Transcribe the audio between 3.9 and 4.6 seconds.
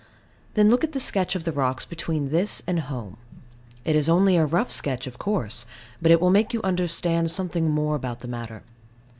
is only a